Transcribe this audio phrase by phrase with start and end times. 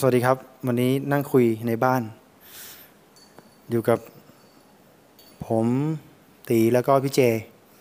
[0.00, 0.36] อะสวัสดีครับ
[0.66, 2.02] วันนี้นั่งคุยในบ้าน
[3.70, 3.98] อยู่กับ
[5.46, 5.66] ผม
[6.50, 7.20] ตีแล้วก็พี่เจ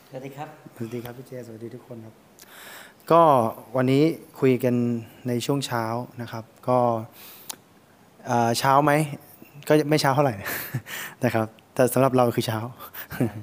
[0.10, 2.16] สวัสดีครับ สวัสดีครับพี่เจ สวัสดีทุกคนครับ
[3.12, 3.22] ก็
[3.76, 4.04] วันนี้
[4.40, 4.76] คุยกัน
[5.28, 5.84] ในช่วงเช้า
[6.22, 6.80] นะครับ ก็
[8.30, 8.92] อ่าเช้าไหม
[9.68, 10.36] ก็ไม่เช้าเท่าไหร่
[11.24, 12.60] นะครับ แต่สำหรับเราคือเช้า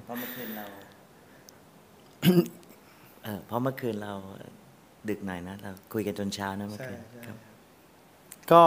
[0.07, 0.65] เพราะเมื่อคืนเรา
[3.25, 4.13] เออเพราะเมื่อคืนเรา
[5.09, 7.46] ดึกหน่อยนะเราคุยกันจนเช้านะเมื่อคืนใช่ใช่ครับ
[8.53, 8.63] ก็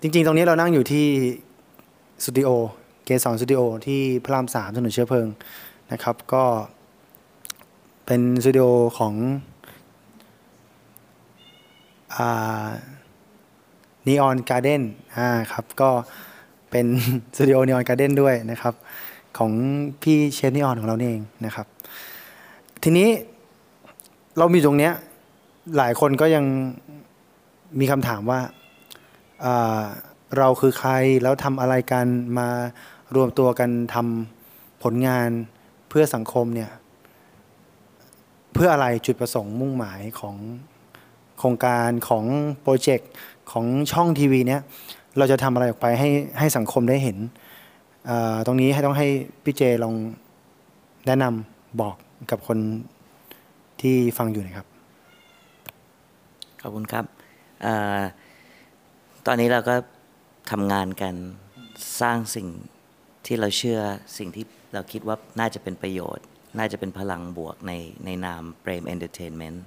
[0.00, 1.06] จริงๆ ตรงนี้เรานั่งอยู่ที่
[2.24, 2.50] สตูดิโอ
[3.04, 5.28] เกสรสตูดิโอที่พระรามสามถนนเชื้อเพลิง
[5.92, 6.44] นะครับ ก็
[8.06, 8.66] เป็นสตูดิโอ
[8.98, 9.14] ของ
[14.06, 14.82] นีออนการ์เด้น
[15.16, 15.90] อ่าครับ ก็
[16.70, 16.86] เป็น
[17.36, 18.74] สตูดิโอนีออนการ์เด้นด้วยนะครับ
[19.38, 19.50] ของ
[20.02, 21.66] พี่เชฟนีออนของเราเองนะครับ
[22.82, 23.08] ทีนี้
[24.38, 24.92] เรามีตรงเนี้ย
[25.76, 26.44] หลายคนก็ยัง
[27.80, 28.40] มีคำถามว่า
[30.38, 32.06] เราคือใครแล้วทำอะไรกัน
[32.38, 32.48] มา
[33.16, 35.28] รวมตัวกันทำผลงาน
[35.88, 36.70] เพื่อสังคมเนี่ย
[38.54, 40.36] เพื่ออะไรจุดประสงค์มุ่งหมายของ
[41.38, 42.24] โครงการของ
[42.62, 43.10] โปรเจกต์
[43.52, 44.60] ของช่องทีวีเนี้ย
[45.18, 47.18] เราจะทำอะไรออกไปให้ให้สังคมได้เห็น
[48.46, 49.06] ตรงนี้ให้ต้องให้
[49.44, 49.94] พี่เจลอง
[51.06, 51.96] แนะนำบอก
[52.30, 52.58] กับคน
[53.80, 54.66] ที่ฟังอยู่นะครับ
[56.62, 57.04] ขอบคุณครับ
[59.30, 59.76] ตอนนี้เราก็
[60.50, 61.14] ทำงานกัน
[62.00, 62.48] สร้างสิ่ง
[63.26, 63.80] ที่เราเชื่อ
[64.18, 64.44] สิ่งที่
[64.74, 66.24] เราคิดว่าน่าจะเป็นประโยชน์
[66.58, 67.72] น่าจะเป็นพลังบวกใน
[68.04, 69.64] ในนามเปรมเอนเตอร์เทนเมนต์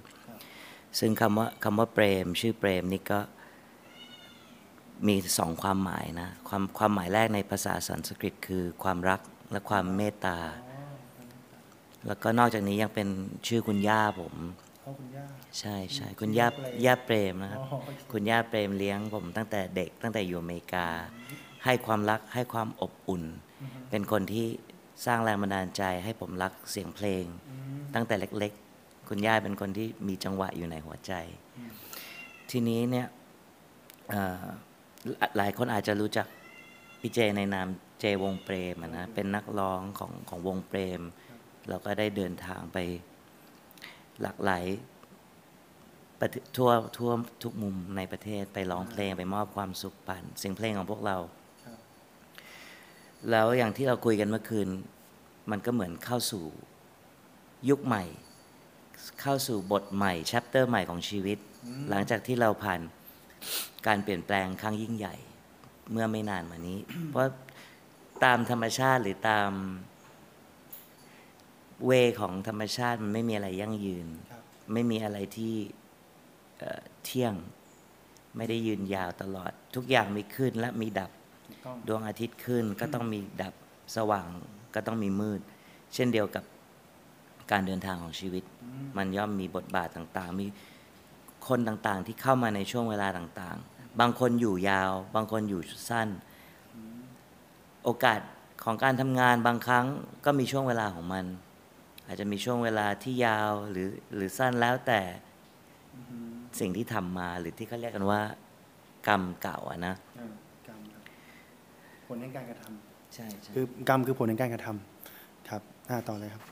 [1.00, 3.20] ซึ่งคำว่าคำว่าเปรม ชื่อเปรมนี่ก็
[5.08, 10.38] มีสองความหมายนะ ความความหมายแรกในภาษาสันสกฤตคือความรักและความเมตตา
[12.08, 13.08] แล้วก็นอกจากนี้ยังเป็น
[13.48, 14.36] ชื่อคุณย่าผม
[15.60, 16.48] ใช่ใช่คุณย่า
[16.86, 20.88] ย่าเปรมนะครับอ๋อโอเคคุณย่าเปรมเลี้ยงผมตั้งแต่เด็กตั้งแต่อยู่อเมริกา
[21.66, 23.24] ให้ความรักให้ความอบอุ่น
[23.90, 24.48] เป็นคนที่
[25.06, 27.26] สร้างแรงบันดาลใจให้ผมรักเสียงเพลง
[27.94, 31.14] ตั้งแต่เล็ก ๆ คุณย่าเป็นคนที่มีจังหวะอยู่ในหัวใจ
[32.50, 33.08] ทีนี้เนี่ย
[34.10, 34.44] เอ่อ
[35.06, 36.28] หลหลายคนอาจจะรู้จัก
[37.02, 37.68] พี่เจในนาม
[38.00, 41.02] เจวงเปรมอะนะเป็นนักร้องของของวงเปรม
[41.70, 42.78] เราก็ได้เดินทางไป
[44.22, 44.66] หลากหลาย
[46.20, 47.12] ประเทศทั่วทั่ว
[47.44, 51.18] ทุกมุมในประเทศไปร้องเพลงไปมอบความสุขปันเสียงเพลงของพวกเรา
[51.66, 51.78] ครับ
[53.30, 54.68] แล้วอย่างที่เราคุยกันเมื่อคืน
[55.52, 56.44] มันก็เหมือนเข้าสู่
[57.70, 58.04] ยุคใหม่
[59.22, 61.38] เข้าสู่บทใหม่แชปเตอร์ใหม่ของชีวิต
[61.90, 62.80] หลังจากที่เราผ่าน
[63.88, 65.16] การเปลี่ยนแปลงครั้งยิ่งใหญ่
[65.92, 66.80] เมื่อไม่นานมานี้
[67.10, 67.24] เพราะ
[68.24, 69.52] ตามธรรมชาติหรือตาม
[71.86, 74.44] เวของธรรมชาติมันไม่มีอะไรยั่งยืนครับ
[74.74, 75.56] ไม่มีอะไรที่
[76.58, 77.34] เอ่อเที่ยง
[78.38, 81.12] ไม่ได้ยืนยาวตลอด ทุกอย่างมีขึ้นและมีดับ
[81.48, 83.54] ถูกต้องดวงอาทิตย์ขึ้นก็ต้องมีดับ
[83.96, 84.28] สว่าง
[84.76, 85.42] ก็ต้องมีมืด
[85.94, 86.44] เช่นเดียวกับ
[87.52, 88.44] การเดินทางของชีวิต
[88.98, 90.48] มันย่อมมีบทบาทต่างๆ มี
[91.48, 96.10] คนต่างๆที่เข้ามาในช่วงเวลาต่างๆ บางคนอยู่ยาว บางคนอยู่สั้น
[97.84, 98.20] โอกาส
[98.64, 99.86] ของการทำงานบางครั้ง
[100.26, 101.26] ก็มีช่วงเวลาของมัน
[102.12, 105.02] อาจจะมีช่วงเวลาที่ยาวหรือหรือสั้นแล้วแต่
[106.60, 108.22] สิ่งที่ทำมาหรือที่เขาเรียกกันว่า
[109.08, 110.28] กรรมเก่าอะนะอ่า
[110.68, 111.02] กรรมครับ
[112.08, 116.44] ผลแห่งการกระทำใช่ใช่คือกรรมคือผลแห่งการกระทำครับอ่าต่อเลยครับ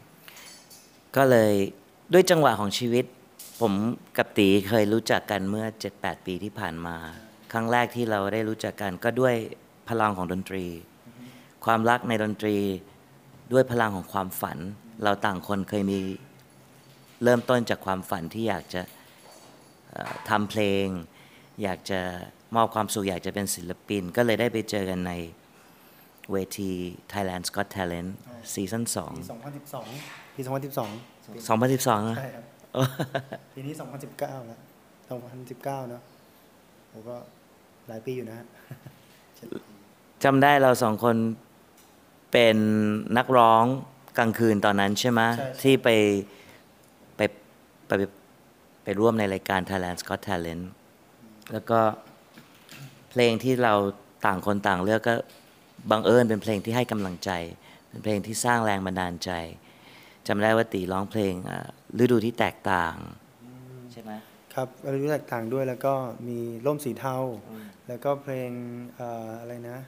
[1.16, 1.54] ก็เลย
[2.14, 3.06] ด้วยจังหวะของชีวิต
[3.62, 3.74] ผม
[4.18, 5.66] กับตีเคยรู้จักกันเมื่อ
[5.96, 6.96] 7-8 ปีที่ผ่านมา
[7.52, 9.36] ครั้งแรกที่เราได้รู้จักกันก็ด้วย
[9.90, 10.66] พลังของดนตรี
[11.66, 12.58] ความรักในดนตรี
[13.54, 14.58] ด้วยพลังของความฝัน
[15.04, 16.00] เราต่างคนเคยมี
[17.24, 18.82] เริ่มต้นจากความฝันที่อยากจะ
[19.92, 20.86] เอ่อทำเพลง
[21.64, 22.00] อยากจะ
[22.56, 25.14] มอบความสุขอยากจะเป็นศิลปิน ก็เลยได้ไปเจอกันใน
[26.32, 26.72] เวที
[27.12, 28.10] Thailand Got Talent
[28.54, 32.44] ซีซั่นปี2012ปี2012 2 2012นะใช่ครับ
[33.56, 33.74] ปีนี้
[34.10, 34.60] 2019แล้ว
[35.50, 36.02] 2019เนอะ
[36.92, 37.16] ผมก็
[37.88, 38.46] หลายปีอยู่นะฮะ
[39.36, 39.60] เจ็ดปี
[40.24, 41.16] จำได้เราสองคน
[42.32, 42.58] เป็น
[43.18, 43.66] นักร้อง
[44.20, 45.90] กลางคืนตอนนั้นใช่ไหมใช่ใช่ที่ไป
[47.16, 47.22] ไป
[47.88, 48.04] ไปไป
[48.84, 50.64] ไปร่วมในรายการ Thailand Got Talent
[51.54, 51.80] แล้วก็
[53.10, 53.74] เพลงที่เรา
[54.26, 55.16] ต่างคนต่างเลือกก็
[55.92, 57.32] บังเอิญเป็นเพลงที่ให้กำลังใจ
[57.90, 59.32] เป็นเพลงที่สร้างแรงบันดาลใจ
[60.28, 61.68] จำได้ว่าตีร้องเพลงอ่า
[62.00, 62.96] ฤดูที่แตกต่าง
[63.92, 64.12] ใช่ไหม
[64.54, 64.68] ครับ
[65.02, 65.94] รู้แตกต่างด้วยแล้วก็
[66.28, 67.16] มีร่มสีเทา
[67.88, 68.50] แล้วก็เพลง
[68.96, 69.80] เอ่ออะไรนะ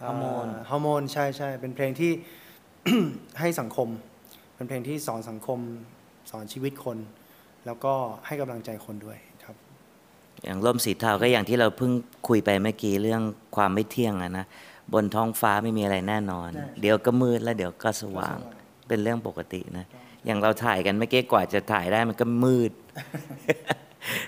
[0.00, 2.12] ฮอร์โมนฮอร์โมนใช่ใช่เป็นเพลงที่
[3.40, 3.88] ให้สังคม
[4.54, 5.58] เป็นเพลงที่สอนสังคม
[6.30, 6.98] สอนชีวิตคน
[7.66, 7.94] แล้วก็
[8.26, 9.56] ให้กำลังใจคนด้วยครับ
[10.44, 11.92] อย่างร่มสีเทาก็อย่างที่เราเพิ่ง
[12.28, 13.22] คุยไปเมื่อกี้เรื่อง
[13.56, 14.46] ความไม่เที่ยงอะนะ
[14.92, 18.36] บนท้องฟ้าไม่มีอะไรแน่นอนใช่เดี๋ยวก็มืดแล้วเดี๋ยวก็สว่าง
[18.88, 19.86] เป็นเรื่องปกตินะ
[20.24, 22.72] อย่างเราถ่ายกันเมื่อกี้กว่าจะถ่ายได้มันก็มืด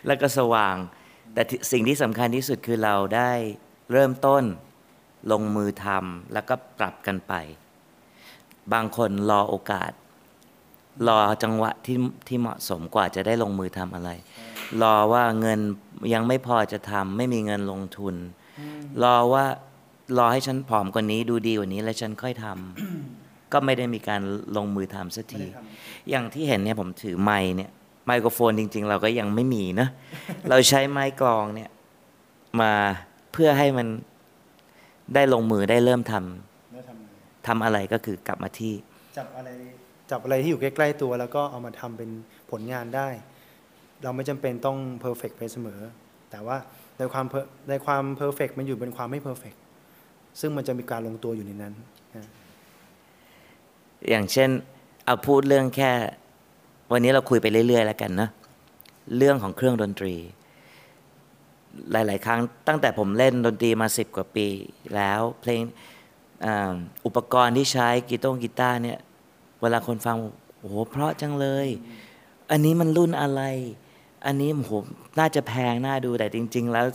[0.06, 0.76] แล้วก็สว่าง
[1.34, 3.30] แต่ที่สิ่งที่สำคัญที่สุดคือเราได้
[3.92, 4.44] เริ่มต้น
[5.32, 7.34] ลงมือทำแล้วก็ปรับกันไป
[8.72, 9.90] บางคนรอโอกาส
[11.08, 11.96] รอจังหวะที่
[12.28, 14.10] ที่เหมาะสมกว่าจะได้ลงมือทำอะไร
[14.82, 15.60] รอว่าเงิน
[16.14, 18.14] ยังไม่พอจะทำไม่มีเงินลงทุน
[19.02, 19.44] รอว่า
[20.18, 24.20] รอให้ฉันผอมกว่านี้ดูดีกว่านี้แล้วฉันค่อยทำก็ไม่ได้มีการ
[24.56, 25.44] ลงมือทำสักที
[26.10, 27.70] อย่างที่เห็นเนี่ยผมถือไมค์เนี่ย
[28.06, 29.88] ไมโครโฟนจริง ๆ เราก็ยังไม่มีนะ
[30.48, 31.70] เราใช้ไม้กลองเนี่ย
[32.60, 32.72] มา
[33.32, 33.88] เพื่อให้มัน
[35.14, 36.47] ได้ลงมือได้เริ่มทำแล้ว
[37.48, 38.74] ทำไงทำอะไรก็คือกลับมาที่
[39.18, 39.48] จับอะไร
[40.10, 42.10] จับอะไรที่อยู่ใกล้ๆตัว แล้วก็เอามาทำเป็น
[42.50, 43.08] ผลงานได้
[44.02, 45.80] เราไม่จำเป็นต้อง perfect ไปเสมอ
[46.30, 46.56] แต่ว่า
[46.98, 49.54] ในความ per- ในความ perfect มันอยู่เป็นความไม่ perfect
[50.40, 51.74] ซึ่งมันจะมีการลงตัวอยู่ในนั้น
[52.16, 52.26] นะ
[54.08, 54.50] อย่างเช่น
[55.04, 55.92] เอาพูดเรื่องแค่
[56.92, 58.28] วันนี้เราคุยไปเรื่อย ๆ แล้วกันนะ
[59.16, 60.14] เรื่องของเครื่องดนตรี
[61.92, 64.46] หลาย ๆ ครั้งตั้งแต่ผมเล่นดนตรีมาสิบกว่าปี
[64.96, 65.60] แล้วเพลง
[67.06, 68.98] อุปกรณ์ที่ใช้กีตงกีตาร์เนี่ย
[69.60, 70.16] เวลาคนฟัง
[70.58, 71.68] โอ้โหเพราะจังเลย
[72.50, 73.42] อันนี้มันรุ่นอะไร
[74.26, 74.72] อันนี้โอ้โห
[75.18, 76.86] น่าจะแพงน่าดูแต่จริง ๆ แล้ว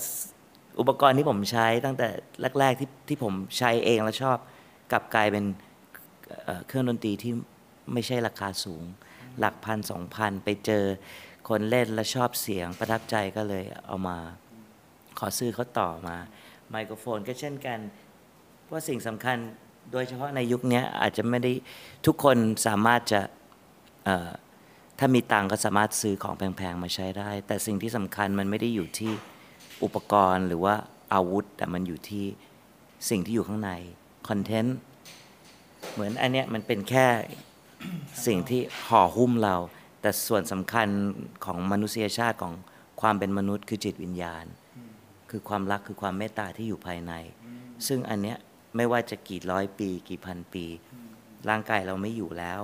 [0.79, 2.07] อุปกรณ์ที่ผมใช้ตั้งแต่
[2.59, 4.37] แรก ๆ ที่ที่ผมใช้เองแล้วชอบ
[4.91, 5.45] กลับกลายเป็น
[6.67, 7.33] เครื่องดนตรีที่
[7.93, 8.83] ไม่ใช่ราคาสูง
[9.39, 10.83] หลักพันสองพันไปเจอ
[11.49, 14.17] คนเล่นแล้วชอบเสียงประทับใจก็เลยเอามา
[15.19, 16.17] ขอซื้อเขาต่อมา
[16.69, 17.79] ไมโครโฟนก็เช่นกัน
[18.65, 19.37] เพราะสิ่งสำคัญ
[19.91, 21.51] โดยเฉพาะในยุคนี้อาจจะไม่ได้
[22.05, 22.37] ทุกคน
[22.67, 23.21] สามารถจะ
[24.99, 29.11] ถ้ามีตังก็สามารถซื้อของแพงๆมาใช้ได้ แต่สิ่งที่สำคัญมันไม่ได้อยู่ที่
[29.83, 30.75] อุปกรณ์หรือว่า
[31.13, 32.25] อาวุธ แต่มันอยู่ที่
[33.09, 33.71] สิ่งที่อยู่ข้างใน
[34.27, 34.77] คอนเทนต์
[35.93, 37.07] เหมือนอันเนี้ยมันเป็นแค่
[38.27, 39.55] สิ่งที่ห่อหุ้มเรา
[40.01, 40.87] แต่ส่วนสำคัญ
[41.45, 42.53] ของมนุษยชาติของ
[43.01, 44.45] ความเป็นมนุษย์คือจิตวิญญาณ
[45.29, 47.13] คือความรักคือความเมตตาที่อยู่ภายใน
[47.87, 48.37] ซึ่งอันเนี้ย
[48.75, 50.65] ไม่ว่าจะกี่ร้อยปี กี่พันปี
[51.49, 52.61] ร่างกายเราไม่อยู่แล้ว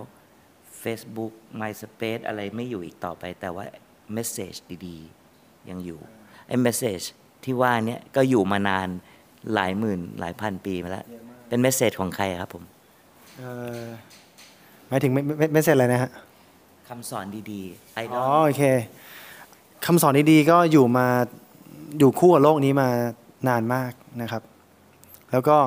[0.84, 3.66] Facebook MySpace อะไรไม่อยู่อีกต่อไป แต่ว่า
[4.14, 4.54] เมสเซจ
[4.88, 6.00] ดีๆ ยังอยู่
[6.48, 7.02] ไอ้เมสเซจ
[7.44, 8.88] ที่ว่าเนี้ยก็อยู่มานาน
[9.54, 11.06] หลายหมื่นหลายพันปีมาแล้ว
[11.48, 12.64] เป็นเมสเซจของใครครับผม
[13.38, 13.52] เอ่
[13.84, 13.86] อ
[14.88, 16.12] หมายถึงไม่ไม่ไม่เสร็จเลยนะฮะ
[16.90, 18.64] คำสอนดีๆไอดอ๋ออลโอเค
[19.86, 21.08] คำสอนดีๆก็อยู่มา
[22.00, 22.88] อยู่คู่กับโลกนี้มา
[23.48, 23.92] นานมาก
[24.22, 24.44] นะครับ
[25.32, 25.58] แล้วก็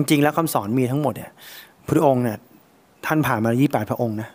[0.00, 1.30] จริงๆแล้วคำสอนมีทั้งหมดเนี่ย
[1.88, 2.38] พระองค์เนี่ย
[3.06, 4.28] ท่านผ่านมา28พระองค์นะ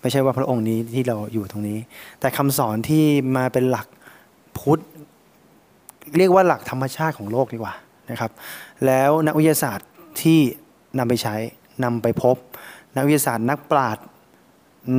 [0.00, 1.78] ไม่ใช่ว่าพระองค์นี้ที่เราอยู่ตรงนี้
[2.20, 3.04] แต่คำสอนที่
[3.36, 3.86] มาเป็นหลัก
[4.58, 4.82] พุทธ
[6.18, 7.74] เรียกว่าหลักธรรมชาติของโลกดีกว่า
[8.10, 8.30] นะครับ
[8.86, 9.88] แล้วนักวิทยาศาสตร์
[10.22, 10.38] ที่
[10.98, 11.34] นำไปใช้
[11.84, 12.36] นำไปพบ
[12.96, 14.04] นักวิทยาศาสตร์นักปราชญ์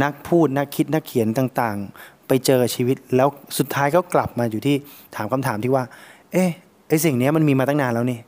[0.04, 4.75] นักพูดนักคิดนักเขียนต่างๆ ไปเจอชีวิตแล้วสุดท้ายก็กลับมาอยู่ที่
[5.16, 5.83] ถามคำถามที่ว่า
[6.31, 6.49] เอ๊ะ
[6.88, 8.19] ไอสิ่งนี้มันมีมาตั้งนานแล้วนี่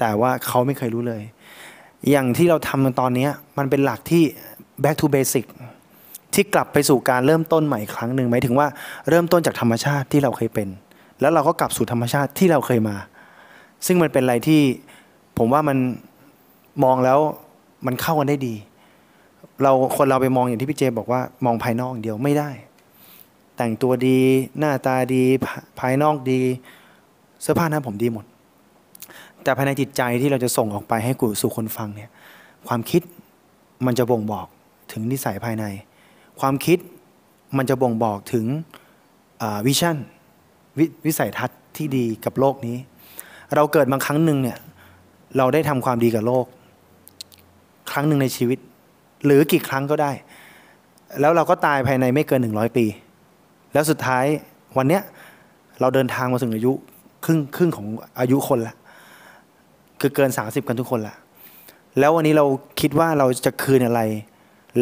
[0.00, 1.22] แต่ว่าเขาไม่เคยรู้เลย
[2.10, 3.28] อย่างที่เราทำตอนนี้
[3.58, 4.22] มันเป็นหลักที่
[4.82, 5.44] back to basic
[6.34, 8.66] ที่กลับไปสู่การเริ่มต้นใหม่ครั้งหนึ่งหมายถึงว่า
[9.08, 10.68] เริ่มต้นจากธรรมชาติที่เราเคยเป็น
[11.20, 12.96] แล้วเราก็กลับสู่ธรรมชาติที่เราเคยมา
[13.86, 14.60] ซึ่งมันเป็นอะไรที่
[15.38, 15.78] ผมว่ามัน
[16.84, 17.18] มองแล้ว
[17.86, 18.54] มันเข้ากันได้ดี
[19.62, 22.50] เราคนเราไปมองอย่างที่พี่เจบอกว่ามองภายนอกอย่างเดียวไม่ได้
[23.56, 24.18] แต่งตัวดี
[24.58, 26.40] หน้าตาดีภาภายนอกดี
[27.42, 28.24] เสื้อผ้าหน้าผมดีหมด
[29.44, 32.10] แต่ภายในจิตใจที่เราจะส่งออกไปให้กูสู่คนฟังเนี่ย
[32.68, 33.02] ความคิด
[33.86, 34.46] มันจะบ่งบอก
[34.92, 35.64] ถึงนิสัยภายใน
[36.40, 36.78] ความคิด
[37.56, 38.46] มันจะบ่งบอกถึง
[39.66, 39.96] วิชั่น
[40.78, 42.76] ววิสัยทัศน์ที่ดีกับโลกนี้
[43.54, 44.58] เราเกิดมาครั้งหนึ่งเนี่ย
[45.36, 46.46] เราได้ทำความดีกับโลก
[47.90, 48.58] ครั้งหนึ่งในชีวิต
[49.24, 50.12] หรือกี่ครั้งก็ได้
[51.20, 52.86] แล้วเราก็ตายภายในไม่เกินหนึ่งร้อยปี
[53.72, 54.24] แล้วสุดท้าย
[54.76, 55.02] วันเนี้ย
[55.80, 56.72] เราเดินทางมาถึงอายุ
[57.24, 57.86] ครึ่งครึ่งของ
[58.20, 58.74] อายุคนละ
[60.00, 61.16] คือเกิน 30 กันทุกคนละ
[61.98, 62.46] แล้ววันนี้เรา
[62.80, 64.00] คิดว่าเราจะคืนอะไร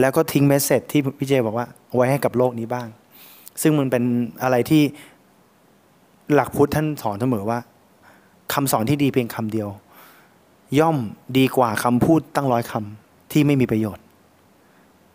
[0.00, 2.88] แล้วก็ทิ้งเมสเซจที่พี่เจบอกว่าไว้ให้กับโลกนี้บ้าง
[3.62, 4.04] ซึ่งมันเป็น
[4.42, 4.82] อะไรที่
[6.34, 7.58] หลักพุทธท่านสอนเสมอว่า
[8.52, 9.68] คำสอนที่ดีเพียงคำเดียว
[10.78, 10.96] ย่อม
[11.38, 14.04] ดีกว่าคำพูดตั้งร้อยคำที่ไม่มีประโยชน์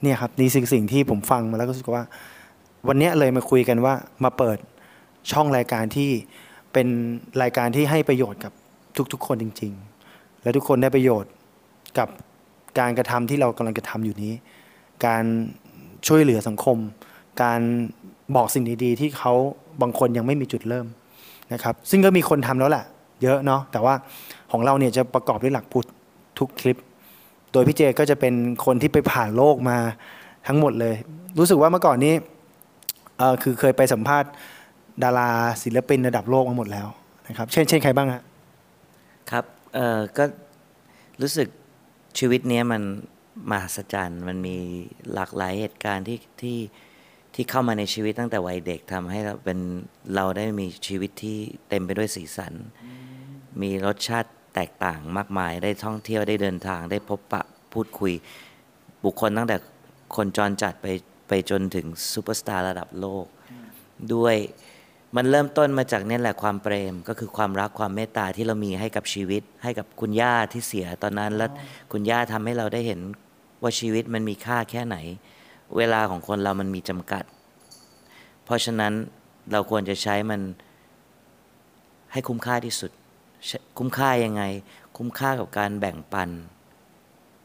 [0.01, 2.03] เนี่ยครับนี่สิ่งสิ่งที่ผมฟังมาแล้วก็รู้สึกว่า
[2.87, 3.93] วันนี้เลยมาคุยกันว่า
[4.23, 4.57] มาเปิด
[5.31, 6.09] ช่องรายการที่
[6.73, 6.87] เป็น
[7.41, 8.51] รายการที่ให้ประโยชน์กับ
[9.13, 9.92] ทุกๆ คนจริง ๆ
[10.43, 11.31] และทุกคนได้ประโยชน์
[11.97, 12.07] กับ
[12.79, 14.33] การกระทำที่เรากำลังกระทำอยู่นี้
[15.05, 15.23] การ
[16.07, 16.77] ช่วยเหลือสังคม
[17.43, 17.59] การ
[18.35, 19.33] บอกสิ่งดีๆ ที่เขา
[19.81, 20.87] บางคนยังไม่มีจุดเริ่ม
[21.53, 22.85] นะครับ ซึ่งก็มีคนทำแล้วแหละ
[23.23, 23.93] เยอะเนาะแต่ว่า
[24.51, 25.87] ของเราเนี่ยจะประกอบด้วยหลักพุทธ
[26.39, 26.77] ทุกคลิป
[27.51, 28.33] โดยพี่เจก็จะเป็น
[28.65, 29.77] คนที่ไปผ่านโลกมา
[30.47, 30.95] ทั้งหมดเลย
[31.39, 32.13] รู้สึกว่าเมื่อก่อนนี้
[33.41, 34.29] คือเคยไปสัมภาษณ์
[35.03, 35.29] ดารา
[35.63, 36.87] ศิลปินระดับโลกมาหมดแล้ว
[37.27, 38.21] นะครับ เช่น เช่นใครบ้างฮะ
[39.31, 39.43] ครับ
[39.73, 40.25] เออก็
[41.21, 41.47] รู้สึก
[42.19, 42.83] ชีวิตเนี้ยมัน
[43.49, 44.57] มหัศจรรย์มันมี
[45.13, 46.57] หลากหลายเหตุการณ์ที่ที่
[47.33, 49.59] ที่เข้ามาในชีวิตตั้งแต่วัยเด็กทำให้เราเป็น
[50.15, 51.37] เราได้มีชีวิตที่
[51.69, 52.53] เต็มไปด้วยสีสัน
[53.61, 58.13] มีรสชาติแตกต่างมากมาย ได้ท่องเที่ยวได้เดินทาง ได้พบปะพูดคุย
[59.03, 59.55] บุคคลตั้งแต่
[60.15, 60.87] คนจรจัดไป
[61.27, 63.25] ไปจนถึงซูเปอร์สตาร์ระดับโลก
[64.13, 64.35] ด้วย
[65.15, 71.49] มันเริ่มต้นมาจากนี่แหละความเปรมก็คือความรักความเมตตาที่เรามีให้กับชีวิต ให้กับคุณย่าที่เสียตอนนั้นแล้ว
[71.91, 72.99] คุณย่าทำให้เราได้เห็น
[73.61, 74.97] ว่าชีวิตมันมีค่าแค่ไหน
[75.77, 77.23] เวลาของคนเรามันมีจำกัด
[78.45, 78.93] เพราะฉะนั้น
[79.51, 80.41] เราควรจะใช้มัน
[82.11, 82.91] ให้คุ้มค่าที่สุด
[83.77, 84.43] คุ้มค่ายังไง
[84.97, 86.29] คุ้มค่ากับการแบ่งปัน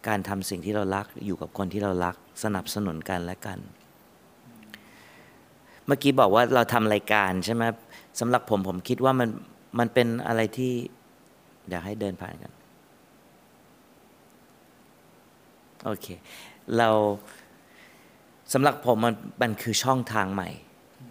[0.09, 3.59] การทำสิ่งที่เรารักอยู่กับคนที่เรารัก สนับสนุนกันและกัน
[5.89, 7.63] เมื่อกี้บอกว่าเราทำรายการใช่ไหม
[8.21, 9.29] สำหรับผมผมคิดว่ามัน
[9.79, 10.73] มันเป็นอะไรที่
[11.71, 12.53] อยากให้เดินผ่านกัน
[15.85, 16.07] โอเค
[16.77, 16.89] เรา
[18.53, 20.51] สำหรับผมมันมันคือช่องทางใหม่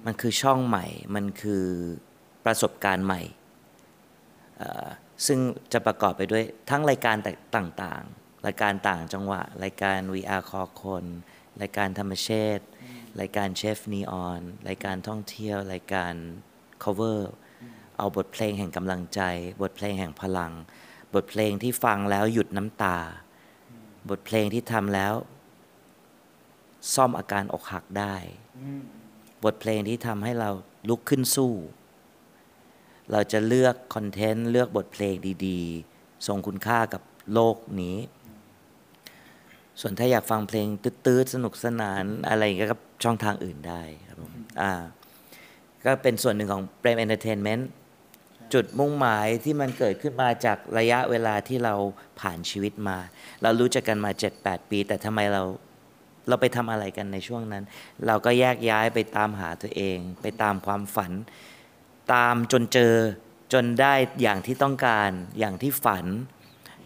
[0.05, 1.63] มันคือช่องใหม่ มันคือ
[2.45, 3.21] ประสบการณ์ใหม่
[5.25, 5.39] ซึ่ง
[5.73, 7.15] จะประกอบไปด้วยทั้งรายการ
[7.55, 11.05] ต่างๆ รายการต่างจังหวะ รายการ VR คอคน
[11.61, 12.59] รายการธรรมเชษ
[13.19, 16.13] รายการเชฟนีออนรายการท่องเที่ยว รายการ
[16.83, 17.19] cover
[17.97, 19.21] เอาบทเพลงแห่งกำลังใจ
[19.61, 20.51] บทเพลงแห่งพลัง
[21.13, 22.97] บทเพลงที่ฟังแล้วหยุดน้ำตา
[24.09, 25.13] บทเพลงที่ทำแล้ว
[26.93, 28.15] ซ่อมอาการอกหักได้
[29.43, 30.49] บทเพลงที่ทำให้เรา
[30.89, 31.53] ลุกขึ้นสู้
[33.11, 35.15] เราจะเลือก content เลือกบทเพลง
[35.47, 37.01] ดีๆส่งคุณค่ากับ
[37.33, 37.95] โลกนี้
[39.81, 40.67] ส่วนถ้าอยากฟังเพลง
[41.05, 44.71] ตื๊ดๆสนุกสนานอะไรก็ช่องทางอื่นได้ครับผมอ่า
[45.85, 47.69] ก็เป็นส่วนหนึ่งของเปรมเอนเตอร์เทนเมนต์
[48.53, 51.73] จุดมุ่งหมายที่มันเกิดขึ้นมาจากระยะเวลาที่เรา
[52.19, 52.97] ผ่านชีวิตมา
[53.43, 55.43] เรารู้จักกันมา 7-8 ปี แต่ทำไมเรา
[56.27, 57.63] เราไปทำอะไรกันในช่วงนั้น
[58.07, 61.11] เราก็แยกย้ายไปตามหาตัวเอง ไปตามความฝัน
[62.13, 62.93] ตามจนเจอ
[63.53, 66.05] จนได้อย่างที่ต้องการ อย่างที่ฝัน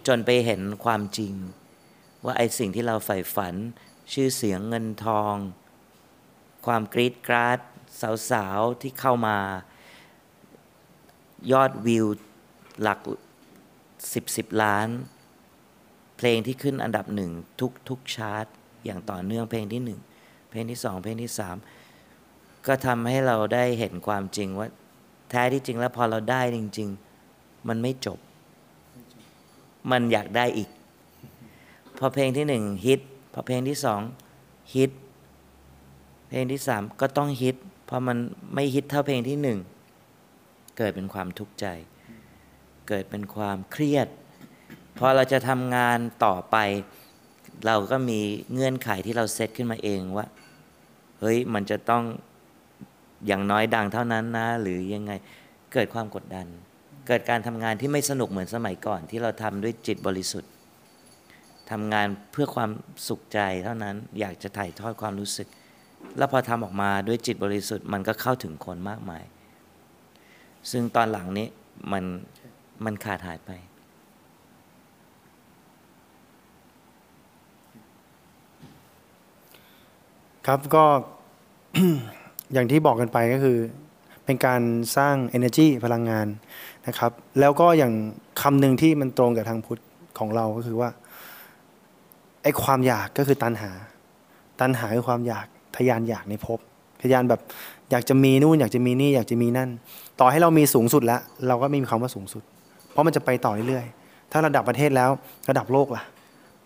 [0.08, 1.34] จนไปเห็นความจริง
[2.26, 3.56] ว่าไอ้สิ่งที่เราใฝ่ฝัน
[4.14, 5.36] ชื่อเสียงเงินทอง
[6.66, 7.60] ความกรีดกราด
[8.30, 9.38] สาวๆ ที่เข้ามา
[11.52, 12.06] ยอดวิว
[12.82, 13.00] หลัก
[14.14, 14.88] สิบสิบล้าน
[16.18, 18.46] เพลงที่ขึ้นอันดับหนึ่งทุกทุกชาร์ต
[18.86, 20.00] อย่างต่อเนื่องเพลงที่หนึ่ง
[20.50, 21.56] เพลงที่สองเพลงที่สาม
[22.68, 24.68] ก็ทำให้เราได้เห็นความจริงว่า
[25.30, 26.90] แท้ที่จริงแล้วพอเราได้จริง
[27.28, 28.20] ๆ มันไม่จบ
[29.92, 30.70] มันอยากได้อีก
[32.04, 33.02] พอเพลงที่หนึ่งฮิต
[33.34, 34.02] พอเพลงที่สอง
[34.76, 34.92] ฮิต
[36.30, 37.56] เพลงที่สามก็ต้องฮิต
[37.90, 38.18] พอมัน
[38.54, 39.60] ไม่ฮิตเท่าเพลงที่หนึ่ง
[40.78, 41.66] เกิดเป็นความทุกข์ใจ
[42.88, 44.08] เกิดเป็นความเครียด
[44.98, 46.58] พอเราจะทำงานต่อไป
[47.66, 48.20] เราก็มี
[48.54, 50.26] เงื่อนไขที่เราเซตขึ้นมาเองว่า
[51.20, 52.04] เฮ้ยมันจะต้อง
[53.28, 55.12] อย่างน้อยดังเท่านั้นนะ หรือยังไง
[55.74, 56.48] เกิดความกดดัน
[57.08, 60.51] เกิดการทำงานที่ไม่สนุกเหมือนสมัยก่อน ที่เราทำด้วยจิตบริสุทธิ์
[61.72, 62.70] ทำงานเพื่อความ
[63.08, 65.48] สุขใจเท่านั้นอยากจะถ่ายทอดความรู้สึก
[66.18, 69.24] แล้วพอทำออกมาด้วยจิตบริสุทธิ์มันก็เข้าถึงคนมากมาย
[70.72, 71.48] ซึ่งตอนหลังนี้
[71.92, 72.04] มัน
[72.86, 73.52] มันขาดหายไป
[80.48, 80.86] ครับก็
[82.54, 83.58] อย่างที่บอกกันไปก็คือ
[84.26, 84.62] เป็นการ
[84.98, 86.28] สร้าง energy พลังงาน
[86.88, 87.94] นะครับ แล้วก็อย่าง
[88.42, 89.82] คำหนึ่งที่มันตรงกับทางพุทธ
[90.20, 90.90] ของเราก็คือว่า
[92.44, 93.72] ไอ้ความอยากก็คือตัณหา
[94.62, 95.46] ตัณหาคือความอยาก
[95.76, 96.60] ทยานอยากในภพ
[97.02, 97.42] ทยานแบบ
[97.92, 99.70] อยากจะมีนู่นอยากจะมีนี่อยากจะมีนั่น
[100.20, 102.44] ต่อให้เรามีสูงสุดแล้ว เราก็ไม่มีคำว่าสูงสุด
[102.92, 105.10] เพราะมันจะไปต่อเรื่อยๆ ถ้าระดับประเทศแล้ว
[105.50, 106.04] ระดับโลกล่ะ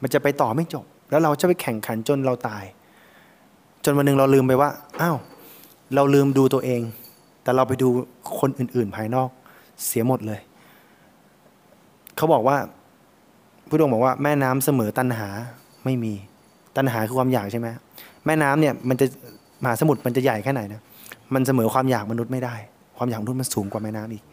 [0.02, 2.64] มันจะไปต่อไม่จบ แล้วเราจะไปแข่งขันจนเราตาย
[3.86, 4.70] จนวันหนึ่งเราลืมไปว่า
[5.02, 5.18] อ้าว
[5.96, 6.82] เราลืมดูตัวเอง
[7.44, 7.88] แต่เราไปดู
[8.40, 9.30] คนอื่นๆภายนอก
[9.86, 10.40] เสียหมดเลย
[12.16, 12.58] เขาบอกว่า
[13.68, 15.30] ผู้ดงบอกว่าแม่น้ำเสมอตันหา
[15.86, 16.14] ไม่มี
[16.76, 17.68] ตันหาคือความอยากใช่ไหม
[18.26, 19.06] แม่น้ำเนี่ยมันจะ
[19.64, 20.82] มหาสมุทรมันจะใหญ่แค่ไหนนะ
[21.34, 22.56] มันเสมอความอยากมนุษย์ไม่ได้
[22.98, 24.24] ความอยากมนุษย์มันสูงกว่าแม่น้ำอีก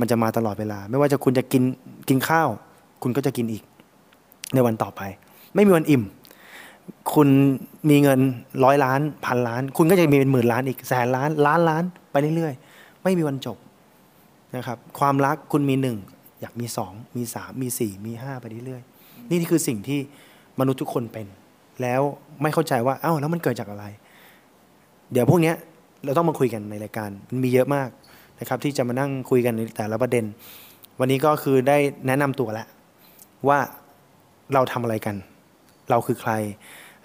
[0.00, 1.62] มันจะมาตลอดเวลา ไม่ว่าจะคุณจะกิน
[2.08, 2.48] กินข้าว
[3.02, 3.62] คุณก็จะกินอีก
[4.54, 5.00] ในวันต่อไป
[5.54, 6.02] ไม่มีวันอิ่ม
[7.14, 7.28] คุณ
[7.90, 8.20] มีเงิน
[8.64, 13.56] ร้อยล้านพันล้าน คุณก็จะมีเป็นหมื่นล้านอีกแสนล้านล้านล้านไปเรื่อยๆ ไม่มีวันจบ
[14.56, 15.96] นะครับความรักคุณมีหนึ่ง
[16.40, 20.00] อยากมีสองมีสามมีสี่มีห้าไปเรื่อยๆนี่คือสิ่งที่
[20.60, 21.26] มนุษย์ทุกคนเป็น
[21.82, 22.00] แล้ว
[22.42, 23.84] ไม่เข้าใจว่าเอ้าแล้วมันเกิดจากอะไร
[25.12, 25.56] เดี๋ยวพวกเนี้ย
[26.04, 27.88] เราต้องมาคุยกันในรายการมันมีเยอะมาก
[28.40, 30.24] นะครับ ที่จะมานั่งคุยกันในแต่ละประเด็น
[31.00, 32.66] วันนี้ก็คือได้แนะนำตัวแล้ว
[33.48, 33.58] ว่า
[34.54, 35.16] เราทำอะไรกัน
[35.90, 36.32] เราคือใคร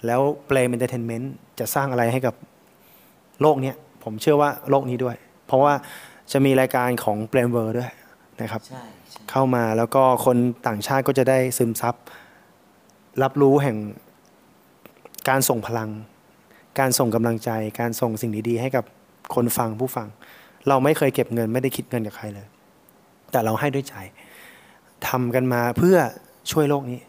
[0.06, 2.34] แล้วเปลมเอนเตอร์เทนเมนต์จะสร้างอะไรให้กับ
[3.42, 5.16] โลกเนี้ยผมเชื่อว่าโลกนี้ด้วย
[5.46, 5.74] เพราะว่า
[6.32, 7.90] จะมีรายการของเปลมเวอร์ด้วย
[8.42, 11.94] นะครับใช่ใช่เข้ามาแล้วก็คนต่างชาติก็จะได้ซึมซับ
[13.22, 13.76] รับรู้แห่ง
[15.28, 15.90] การส่งพลัง
[16.78, 17.50] การส่งกำลังใจ
[17.80, 18.84] การส่งสิ่งดีๆ ให้กับ
[19.34, 20.08] คนฟังผู้ฟัง
[20.68, 22.46] เราไม่เคยเก็บเงินไม่ได้คิดเงินจากใครเลย
[23.30, 23.94] แต่เราให้ด้วยใจ
[25.08, 25.96] ทำกันมาเพื่อ
[26.50, 27.00] ช่วยโลกนี้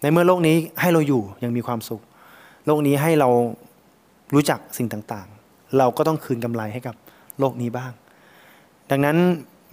[0.00, 2.02] ในเมื่อโลกนี้ให้เราอยู่ยังมีความสุข
[2.66, 3.28] โลกนี้ให้เรา
[4.34, 6.94] รู้จักสิ่งต่างๆ เราก็ต้องคืนกำไรให้กับ
[7.38, 7.92] โลกนี้บ้าง
[8.90, 9.16] ดังนั้น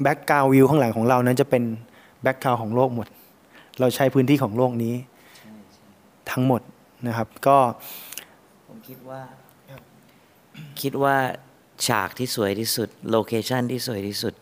[0.02, 1.64] แบ็กกราววิวข้างหลังของเรานั้นจะเป็น
[2.24, 3.08] แบ็กกราวของโลกหมด
[3.80, 4.94] เราใช้พื้นที่ของโลกนี้
[6.32, 6.62] ทั้งหมด
[7.08, 7.58] นะครับก็
[8.68, 9.22] ผมคิดว่า
[10.82, 11.18] คิดว่า
[11.88, 14.34] ฉากที่สวยที่สุดโลเคชันที่สวยที่สุด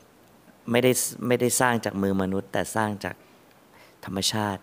[0.72, 0.92] ไม่ได้
[1.28, 3.16] ไม่ได้สร้างจากมือมนุษย์ แต่สร้างจาก
[4.06, 4.62] ธรรมชาติ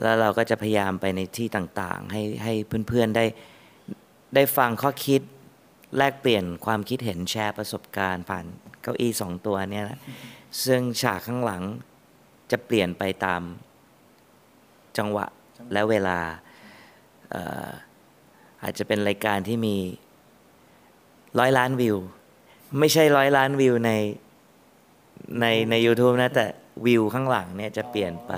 [0.00, 2.52] แล้วเราก็จะพยายามไปในที่ต่างๆ ให้ให้
[2.88, 3.24] เพื่อนๆได้
[4.34, 5.20] ได้ฟังข้อคิด
[5.96, 8.44] แลกเปลี่ยนความคิดเห็นแชร์ประสบการณ์ผ่าน
[8.82, 9.98] เก้าอี้สองตัวเนี่ยนะ
[10.64, 11.62] ซึ่งฉากข้างหลัง
[12.50, 13.42] จะเปลี่ยนไปตาม
[14.98, 15.26] จังหวะ
[15.72, 16.18] และเวลา
[17.30, 17.68] เอ่อ
[18.62, 19.76] อาจจะเป็นรายการที่มี
[21.38, 21.96] ร้อยล้านวิว
[22.78, 23.92] ไม่ใช่ร้อยล้านวิวใน
[25.40, 26.46] ในใน YouTube นะ แต่
[26.86, 28.32] วิวข้างหลังเนี่ยจะเปลี่ยนไป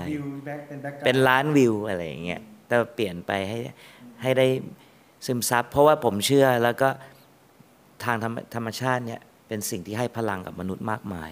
[1.05, 3.59] เป็นล้านวิวอะไรอย่างเงี้ยแต่เปลี่ยนไปให้
[4.21, 4.47] ให้ได้
[5.25, 6.89] ซึมซับ เพราะว่าผมเชื่อแล้วก็
[8.03, 11.31] ทางธรรมธรรมชาติเนี่ยเป็นสิ่งที่ให้พลังกับมนุษย์มากมาย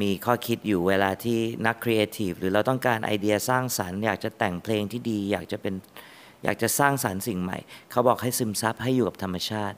[0.00, 5.74] มีข้อคิดอยู่เวลาที่นักครีเอทีฟหรือเราต้องการไอเดียสร้างสรรค์ อยากจะแต่งเพลงที่ดี อยากจะเป็น
[6.44, 7.58] อยากจะสร้างสรรค์สิ่งใหม่
[7.90, 9.76] เขาบอกให้ซึมซับให้อยู่กับธรรมชาติ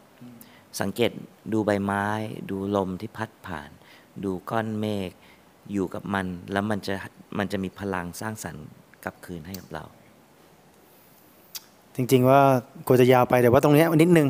[0.81, 1.11] สังเกต
[1.53, 2.07] ดูใบไม้
[2.51, 3.71] ดูลมที่พัดผ่าน
[4.25, 5.11] ดูก้อนเมฆ
[5.73, 6.95] อยู่กับมัน แล้วมันจะ
[7.39, 8.65] มันจะมีพลังสร้างสรรค์
[9.05, 9.85] กลับคืนให้กับเรา
[11.95, 12.41] จริง ๆ ว่า
[12.87, 14.29] กลัวจะยาวไปแต่ว่าตรงนี้นิดนึง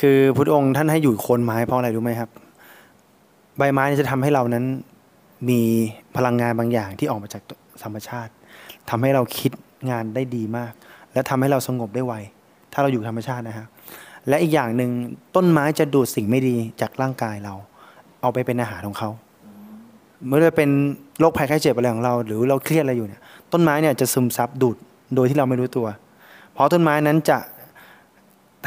[0.00, 2.30] คือพุทธองค์ท่านให้อยู่โคนไม้เพราะอะไรรู้ไหมครับ
[3.58, 4.64] ใบไม้นี่ยจะทำให้เรานั้น
[5.48, 5.60] มี
[6.16, 7.42] พลังงานบางอย่างที่ออกมาจาก
[7.84, 8.32] ธรรมชาติ
[8.90, 9.52] ทำให้เราคิด
[9.90, 10.72] งานได้ดีมาก
[11.12, 12.14] และทำให้เราสงบได้ไว
[12.72, 13.66] ถ้าเราอยู่ธรรมชาตินะฮะ
[14.28, 14.90] และอีกอย่างหนึ่ง
[15.36, 17.54] ต้นไม้จะดูดสิ่งไม่ดีจากร่างกายเรา
[18.20, 19.10] เอาไปเป็นอาหารของเขา
[20.26, 20.70] เมื่อจะเป็น
[21.20, 23.20] โรคภัยไข้เจ็บอะไรของเรา หรือเราเครียดอะไรอยู่เนี่ย
[23.52, 24.76] ต้นไม้เนี่ยจะซึมซับดูด
[25.14, 25.86] โดยที่เราไม่รู้ตัว
[26.52, 27.38] เพราะต้นไม้นั้นจะ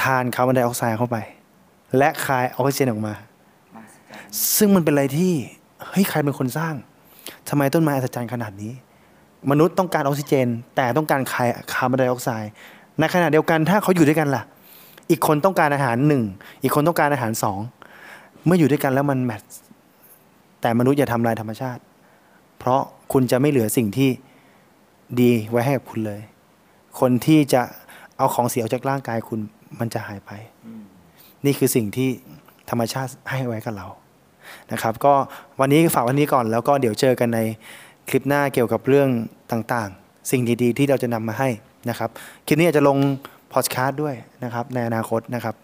[0.02, 1.18] ทานคาร์บอนไดออกไซด์เข้าไป
[1.98, 3.14] และคายออกซิเจนออกมา
[4.58, 5.34] ซึ่งมันเป็นอะไรที่
[5.88, 6.74] เฮ้ยใครเป็นคนสร้าง
[7.50, 8.74] ทำไมต้นไม้อัศจรรย์ขนาดนี้
[9.52, 12.52] มนุษย์ต้องการออกซิเจน แต่ต้องการคายคาร์บอนไดออกไซด์
[13.00, 14.44] ในขณะเดียวกันถ้าเขาอยู่ด้วยกันล่ะ
[15.10, 16.24] อีกคนต้องการอาหารหนึ่ง
[16.64, 17.60] อีกคนต้องการอาหารสอง
[18.46, 19.60] เมื่ออยู่ด้วยกันแล้วมันแมทช์
[20.62, 21.82] แต่มนุษย์อย่าทำลายธรรมชาติ
[22.60, 22.82] เพราะ
[23.14, 24.10] คุณจะไม่เหลือสิ่งที่
[25.22, 26.22] ดีไว้ให้กับคุณเลย
[27.00, 27.62] คนที่จะ
[28.18, 29.40] เอาของเสียออกจากร่างกายคุณ
[29.80, 30.32] มันจะหายไป
[31.46, 32.10] นี่คือสิ่งที่
[32.70, 33.88] ธรรมชาติให้ไว้กับเรา
[34.74, 35.14] นะครับ ก็
[35.60, 37.40] วันนี้ฝากวันนี้ก่อนแล้วก็เดี๋ยวเจอกันใน
[38.10, 39.10] คลิปหน้าเกี่ยวกับเรื่อง
[39.52, 41.50] ต่างๆ สิ่งดีๆ ที่เราจะนำมาให้
[41.90, 42.10] นะครับ
[42.48, 42.98] คลิปนี้อาจจะลง
[43.54, 45.56] พอดแคสต์ด้วยนะครับในอนาคตนะครับ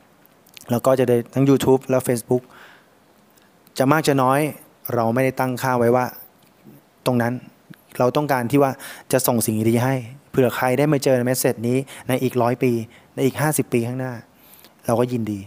[0.71, 2.43] แล้วก็จะได้ทั้ง YouTube และ Facebook
[3.77, 4.39] จะมากจะน้อย
[4.93, 6.05] เราไม่ได้ตั้งค่าไว้ว่า
[7.05, 7.33] ตรงนั้น
[7.99, 8.71] เราต้องการที่ว่า
[9.11, 9.95] จะส่งสิ่งดีๆให้
[10.31, 12.71] เผื่อใครได้มาเจอในเมสเซจนี้ในอีกร้อยปี
[13.15, 14.13] ในอีก 50 ปีข้างหน้า
[14.85, 15.39] เราก็ยินดี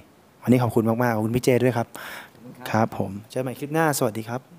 [0.42, 1.88] วันนี้ขอบคุณมากๆขอบคุณพี่เจด้วยครับ
[2.70, 4.57] ครับผมเจอกันใหม่คลิปหน้าสวัสดีครับ